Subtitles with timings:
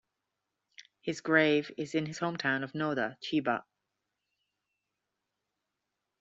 [1.01, 3.61] His grave is in his home town of Noda, Chiba.